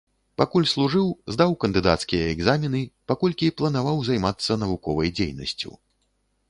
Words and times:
Пакуль 0.41 0.63
служыў, 0.69 1.11
здаў 1.35 1.53
кандыдацкія 1.63 2.31
экзамены, 2.35 2.81
паколькі 3.13 3.51
планаваў 3.61 3.97
займацца 4.09 4.51
навуковай 4.65 5.09
дзейнасцю. 5.21 5.71